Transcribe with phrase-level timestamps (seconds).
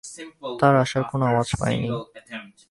[0.59, 1.91] তার আসার কোন আওয়াজ পাইনি।